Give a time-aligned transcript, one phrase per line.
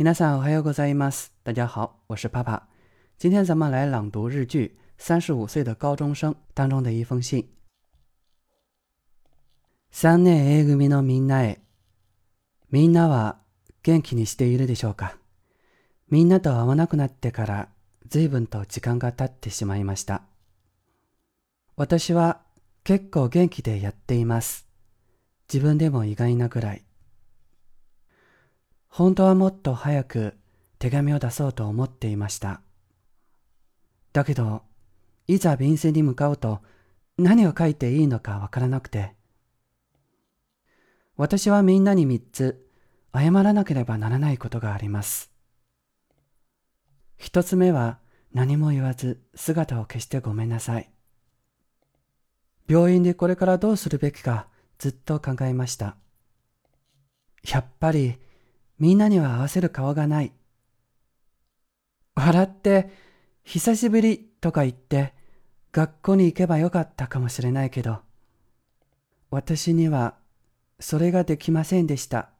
[0.00, 1.32] 皆さんおはようございます。
[1.42, 2.68] 大家好，我是帕帕。
[3.18, 7.48] 今天咱们来朗读日剧《三十五岁的高中生》当中的一封信。
[9.92, 11.58] 3年 A 組のみんなへ。
[12.70, 13.40] みんなは
[13.82, 15.18] 元気にしているでしょうか？
[16.08, 17.68] みんなと会わなくなってから
[18.08, 20.22] 随分と時間が経ってしまいました。
[21.74, 22.40] 私は
[22.84, 24.68] 結構元気でやっています。
[25.52, 26.84] 自分でも意外なぐらい。
[28.88, 30.36] 本当はもっと早く
[30.78, 32.60] 手紙を出そうと思っていました。
[34.12, 34.62] だけど、
[35.26, 36.60] いざ便箋に向かうと
[37.18, 39.14] 何を書いていいのかわからなくて。
[41.16, 42.64] 私はみんなに3つ
[43.12, 45.32] 謝らなければならないことがあります。
[47.16, 47.98] 一つ目は
[48.32, 50.90] 何も言わず姿を消してごめんなさい。
[52.68, 54.46] 病院でこれからどうするべきか
[54.78, 55.96] ずっと考えました。
[57.50, 58.18] やっぱり
[58.78, 60.32] みんなには合わせる顔がない。
[62.14, 62.90] 笑って
[63.44, 65.14] 久しぶりとか言って
[65.72, 68.00] 学校に行けばよかったかもしれないけど、
[69.30, 70.14] 私には
[70.80, 72.30] それができませんでした。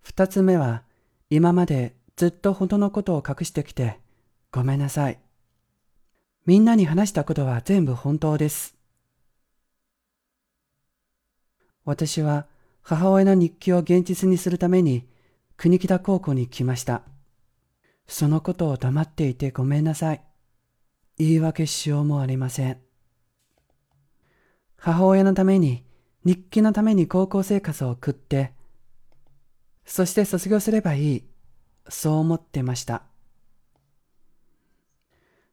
[0.00, 0.82] 二つ目は
[1.30, 3.98] 今までずっと本当のことを隠してきて
[4.52, 5.18] ごめんなさい。
[6.46, 8.76] みんなに話したことは全部本当です。
[11.84, 12.46] 私は
[12.84, 15.08] 母親の日記を現実にするために
[15.56, 17.02] 国北高校に来ました。
[18.06, 20.22] そのことを黙っていてごめんなさい。
[21.16, 22.78] 言い訳しようもありません。
[24.76, 25.82] 母親のために、
[26.26, 28.52] 日記のために高校生活を送って、
[29.86, 31.24] そして卒業すればいい。
[31.88, 33.04] そう思ってました。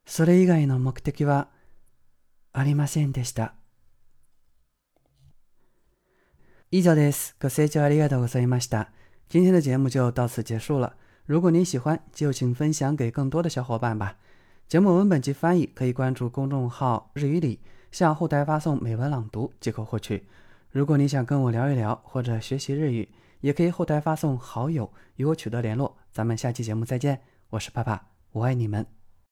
[0.06, 1.48] それ以外の目的は
[2.52, 3.54] ありませんでした。
[6.71, 7.35] 以上です。
[7.41, 8.89] ご清聴ありがとうございました。
[9.29, 10.97] 今天的节目就到此结束了。
[11.25, 14.17] 如果您喜欢，就请分享给更多的小伙伴吧。
[14.69, 17.61] 节目文本及翻译可以关注公众号“日语里”，
[17.93, 20.27] 向后台发送美文朗读即可获取。
[20.71, 23.09] 如果你想跟我聊一聊或者学习日语，
[23.41, 25.97] 也可以后台发送好友与我取得联络。
[26.13, 29.00] 咱们下期节目再见，我是爸爸，我爱你们。